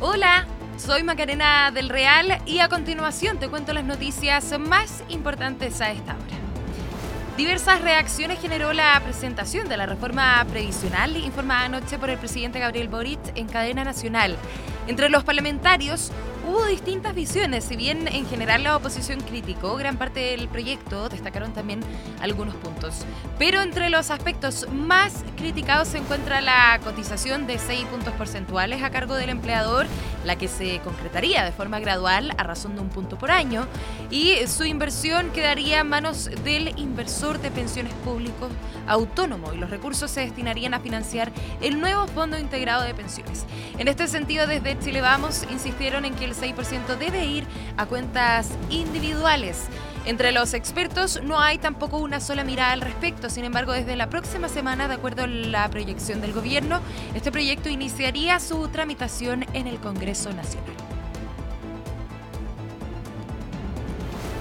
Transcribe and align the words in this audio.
Hola, 0.00 0.46
soy 0.76 1.02
Macarena 1.02 1.72
del 1.72 1.88
Real 1.88 2.40
y 2.46 2.60
a 2.60 2.68
continuación 2.68 3.40
te 3.40 3.48
cuento 3.48 3.72
las 3.72 3.82
noticias 3.82 4.56
más 4.56 5.02
importantes 5.08 5.80
a 5.80 5.90
esta 5.90 6.12
hora. 6.12 6.36
Diversas 7.36 7.80
reacciones 7.80 8.40
generó 8.40 8.72
la 8.72 9.00
presentación 9.02 9.68
de 9.68 9.76
la 9.76 9.86
reforma 9.86 10.46
previsional 10.48 11.16
informada 11.16 11.64
anoche 11.64 11.98
por 11.98 12.10
el 12.10 12.18
presidente 12.18 12.60
Gabriel 12.60 12.86
Boric 12.86 13.18
en 13.34 13.48
cadena 13.48 13.82
nacional. 13.82 14.36
Entre 14.86 15.08
los 15.08 15.24
parlamentarios 15.24 16.12
hubo 16.48 16.64
distintas 16.64 17.14
visiones, 17.14 17.64
si 17.64 17.76
bien 17.76 18.08
en 18.08 18.26
general 18.26 18.62
la 18.62 18.76
oposición 18.76 19.20
criticó 19.20 19.76
gran 19.76 19.98
parte 19.98 20.20
del 20.20 20.48
proyecto, 20.48 21.08
destacaron 21.08 21.52
también 21.52 21.80
algunos 22.20 22.54
puntos. 22.56 23.04
Pero 23.38 23.60
entre 23.60 23.90
los 23.90 24.10
aspectos 24.10 24.66
más 24.72 25.24
criticados 25.36 25.88
se 25.88 25.98
encuentra 25.98 26.40
la 26.40 26.80
cotización 26.82 27.46
de 27.46 27.58
6 27.58 27.84
puntos 27.86 28.14
porcentuales 28.14 28.82
a 28.82 28.90
cargo 28.90 29.14
del 29.14 29.28
empleador, 29.28 29.86
la 30.24 30.36
que 30.36 30.48
se 30.48 30.80
concretaría 30.80 31.44
de 31.44 31.52
forma 31.52 31.80
gradual 31.80 32.34
a 32.38 32.42
razón 32.42 32.74
de 32.74 32.80
un 32.80 32.88
punto 32.88 33.18
por 33.18 33.30
año, 33.30 33.66
y 34.10 34.34
su 34.46 34.64
inversión 34.64 35.30
quedaría 35.32 35.80
en 35.80 35.88
manos 35.88 36.30
del 36.44 36.78
inversor 36.78 37.40
de 37.40 37.50
pensiones 37.50 37.92
públicos 38.04 38.50
autónomo 38.86 39.52
y 39.52 39.58
los 39.58 39.70
recursos 39.70 40.10
se 40.10 40.20
destinarían 40.22 40.72
a 40.72 40.80
financiar 40.80 41.30
el 41.60 41.78
nuevo 41.78 42.06
Fondo 42.06 42.38
Integrado 42.38 42.82
de 42.82 42.94
Pensiones. 42.94 43.44
En 43.78 43.86
este 43.86 44.08
sentido, 44.08 44.46
desde 44.46 44.78
Chile 44.78 45.00
Vamos 45.02 45.44
insistieron 45.50 46.04
en 46.04 46.14
que 46.14 46.24
el 46.24 46.34
6% 46.40 46.96
debe 46.98 47.24
ir 47.24 47.46
a 47.76 47.86
cuentas 47.86 48.50
individuales. 48.70 49.64
Entre 50.04 50.32
los 50.32 50.54
expertos 50.54 51.20
no 51.22 51.40
hay 51.40 51.58
tampoco 51.58 51.98
una 51.98 52.20
sola 52.20 52.44
mirada 52.44 52.72
al 52.72 52.80
respecto, 52.80 53.28
sin 53.28 53.44
embargo 53.44 53.72
desde 53.72 53.96
la 53.96 54.08
próxima 54.08 54.48
semana, 54.48 54.88
de 54.88 54.94
acuerdo 54.94 55.24
a 55.24 55.26
la 55.26 55.68
proyección 55.68 56.20
del 56.20 56.32
gobierno, 56.32 56.80
este 57.14 57.30
proyecto 57.30 57.68
iniciaría 57.68 58.40
su 58.40 58.68
tramitación 58.68 59.44
en 59.52 59.66
el 59.66 59.78
Congreso 59.78 60.32
Nacional. 60.32 60.97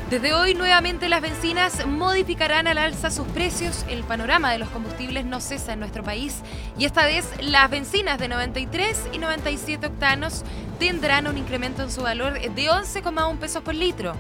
Desde 0.09 0.33
hoy 0.33 0.53
nuevamente 0.53 1.09
las 1.09 1.19
bencinas 1.19 1.85
modificarán 1.85 2.65
al 2.65 2.77
alza 2.77 3.11
sus 3.11 3.27
precios. 3.27 3.83
El 3.89 4.05
panorama 4.05 4.53
de 4.53 4.57
los 4.57 4.69
combustibles 4.69 5.25
no 5.25 5.41
cesa 5.41 5.73
en 5.73 5.81
nuestro 5.81 6.01
país 6.01 6.43
y 6.79 6.85
esta 6.85 7.05
vez 7.05 7.25
las 7.41 7.69
bencinas 7.69 8.17
de 8.17 8.29
93 8.29 9.09
y 9.11 9.17
97 9.17 9.85
octanos 9.85 10.45
tendrán 10.79 11.27
un 11.27 11.37
incremento 11.37 11.83
en 11.83 11.91
su 11.91 12.03
valor 12.03 12.39
de 12.39 12.69
11,1 12.69 13.37
pesos 13.37 13.61
por 13.61 13.75
litro. 13.75 14.13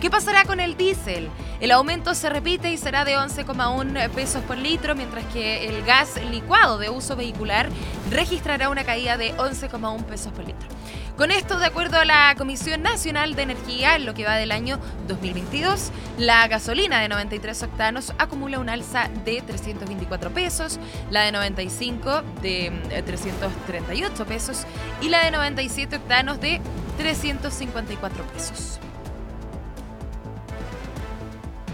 ¿Qué 0.00 0.10
pasará 0.10 0.44
con 0.44 0.60
el 0.60 0.76
diésel? 0.76 1.28
El 1.60 1.72
aumento 1.72 2.14
se 2.14 2.30
repite 2.30 2.70
y 2.70 2.76
será 2.76 3.04
de 3.04 3.16
11,1 3.16 4.10
pesos 4.10 4.44
por 4.44 4.56
litro, 4.56 4.94
mientras 4.94 5.24
que 5.32 5.68
el 5.68 5.84
gas 5.84 6.20
licuado 6.30 6.78
de 6.78 6.88
uso 6.88 7.16
vehicular 7.16 7.68
registrará 8.10 8.68
una 8.68 8.84
caída 8.84 9.16
de 9.16 9.34
11,1 9.36 10.04
pesos 10.04 10.32
por 10.32 10.44
litro. 10.44 10.68
Con 11.16 11.30
esto, 11.30 11.58
de 11.58 11.66
acuerdo 11.66 11.98
a 11.98 12.04
la 12.04 12.34
Comisión 12.36 12.82
Nacional 12.82 13.34
de 13.34 13.42
Energía, 13.42 13.96
en 13.96 14.06
lo 14.06 14.14
que 14.14 14.24
va 14.24 14.36
del 14.36 14.50
año 14.50 14.78
2022, 15.08 15.90
la 16.18 16.48
gasolina 16.48 17.00
de 17.00 17.08
93 17.08 17.62
octanos 17.62 18.12
acumula 18.18 18.58
un 18.58 18.68
alza 18.68 19.08
de 19.24 19.42
324 19.42 20.30
pesos, 20.30 20.78
la 21.10 21.22
de 21.22 21.32
95 21.32 22.22
de 22.40 23.02
338 23.04 24.22
eh, 24.22 24.26
pesos 24.26 24.66
y 25.00 25.08
la 25.10 25.24
de 25.24 25.30
97 25.30 25.96
octanos 25.96 26.40
de 26.40 26.60
354 26.96 28.24
pesos. 28.24 28.80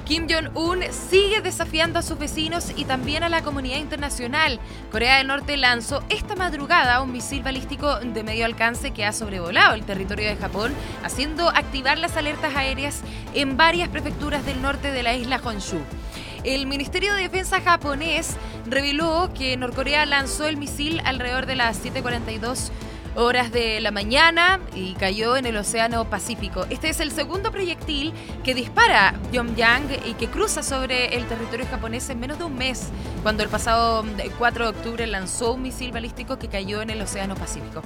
Kim 0.09 0.27
Jong-un 0.27 0.85
sigue 0.91 1.43
desafiando 1.43 1.99
a 1.99 2.03
sus 2.03 2.19
vecinos 2.19 2.73
y 2.75 2.87
también 2.87 3.25
a 3.25 3.29
la 3.29 3.43
comunidad 3.43 3.77
internacional. 3.77 4.59
Corea 4.91 5.19
del 5.19 5.27
Norte 5.27 5.59
lanzó 5.59 6.03
esta 6.09 6.35
madrugada 6.35 7.03
un 7.03 7.13
misil 7.13 7.43
balístico 7.43 8.01
de 8.01 8.23
medio 8.23 8.47
alcance 8.47 8.93
que 8.93 9.05
ha 9.05 9.13
sobrevolado 9.13 9.75
el 9.75 9.85
territorio 9.85 10.27
de 10.27 10.37
Japón, 10.37 10.73
haciendo 11.05 11.51
activar 11.51 11.99
las 11.99 12.17
alertas 12.17 12.57
aéreas 12.57 13.03
en 13.35 13.59
varias 13.59 13.91
prefecturas 13.91 14.47
del 14.47 14.63
norte 14.63 14.93
de 14.93 15.03
la 15.03 15.13
isla 15.13 15.43
Honshu. 15.45 15.81
El 16.43 16.67
Ministerio 16.67 17.13
de 17.13 17.25
Defensa 17.25 17.61
japonés 17.61 18.37
reveló 18.65 19.31
que 19.37 19.59
Norcorea 19.59 20.07
lanzó 20.07 20.47
el 20.47 20.57
misil 20.57 21.03
alrededor 21.05 21.45
de 21.45 21.57
las 21.57 21.85
7:42 21.85 22.71
horas 23.19 23.51
de 23.51 23.81
la 23.81 23.91
mañana 23.91 24.61
y 24.77 24.95
cayó 24.95 25.37
en 25.37 25.45
el 25.45 25.57
Océano 25.57 26.09
Pacífico. 26.09 26.67
Este 26.71 26.89
es 26.89 27.01
el 27.01 27.11
segundo 27.11 27.51
proyectil 27.51 28.13
que 28.45 28.55
dispara 28.55 29.15
Pyongyang 29.33 29.89
y 30.07 30.15
que 30.15 30.29
cruza 30.29 30.63
sobre 30.63 31.17
el 31.17 31.27
territorio 31.27 31.67
japonés 31.69 32.09
en 32.11 32.21
menos 32.21 32.39
de 32.39 32.45
un 32.45 32.55
mes, 32.55 32.91
cuando 33.25 33.43
el 33.43 33.49
pasado 33.49 34.05
4 34.39 34.65
de 34.65 34.71
octubre 34.71 35.07
lanzó 35.09 35.55
un 35.55 35.63
misil 35.63 35.91
balístico 35.91 36.39
que 36.39 36.47
cayó 36.47 36.81
en 36.81 36.91
el 36.91 37.03
Océano 37.03 37.35
Pacífico. 37.35 37.83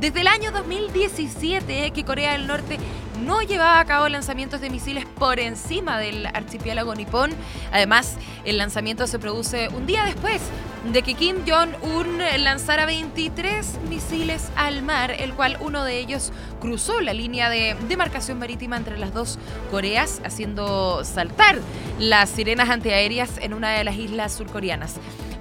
Desde 0.00 0.22
el 0.22 0.28
año 0.28 0.50
2017 0.50 1.90
que 1.90 2.04
Corea 2.04 2.32
del 2.32 2.46
Norte 2.46 2.78
no 3.22 3.42
llevaba 3.42 3.80
a 3.80 3.84
cabo 3.84 4.08
lanzamientos 4.08 4.62
de 4.62 4.70
misiles 4.70 5.04
por 5.04 5.40
encima 5.40 5.98
del 5.98 6.24
archipiélago 6.24 6.94
nipón. 6.94 7.32
Además, 7.70 8.16
el 8.44 8.56
lanzamiento 8.56 9.06
se 9.06 9.18
produce 9.18 9.68
un 9.68 9.86
día 9.86 10.04
después 10.04 10.40
de 10.84 11.02
que 11.02 11.14
Kim 11.14 11.36
Jong-un 11.46 12.18
lanzara 12.38 12.86
23 12.86 13.80
misiles 13.88 14.50
al 14.56 14.82
mar, 14.82 15.10
el 15.10 15.34
cual 15.34 15.58
uno 15.60 15.84
de 15.84 15.98
ellos 15.98 16.32
cruzó 16.60 17.00
la 17.00 17.12
línea 17.12 17.50
de 17.50 17.76
demarcación 17.88 18.38
marítima 18.38 18.76
entre 18.76 18.98
las 18.98 19.12
dos 19.12 19.38
Coreas, 19.70 20.20
haciendo 20.24 21.04
saltar 21.04 21.58
las 21.98 22.30
sirenas 22.30 22.70
antiaéreas 22.70 23.38
en 23.40 23.54
una 23.54 23.72
de 23.72 23.84
las 23.84 23.96
islas 23.96 24.32
surcoreanas. 24.32 24.96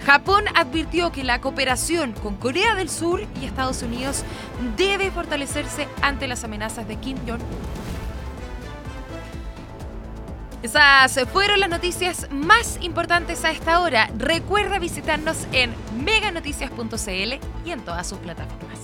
Japón 0.05 0.45
advirtió 0.55 1.11
que 1.11 1.23
la 1.23 1.41
cooperación 1.41 2.13
con 2.13 2.35
Corea 2.35 2.75
del 2.75 2.89
Sur 2.89 3.21
y 3.41 3.45
Estados 3.45 3.81
Unidos 3.83 4.23
debe 4.77 5.11
fortalecerse 5.11 5.87
ante 6.01 6.27
las 6.27 6.43
amenazas 6.43 6.87
de 6.87 6.95
Kim 6.97 7.17
Jong. 7.27 7.41
Esas 10.61 11.17
fueron 11.31 11.61
las 11.61 11.69
noticias 11.69 12.27
más 12.31 12.77
importantes 12.81 13.45
a 13.45 13.51
esta 13.51 13.79
hora. 13.79 14.09
Recuerda 14.17 14.77
visitarnos 14.77 15.47
en 15.53 15.73
meganoticias.cl 16.03 17.33
y 17.65 17.71
en 17.71 17.81
todas 17.85 18.07
sus 18.07 18.17
plataformas. 18.19 18.79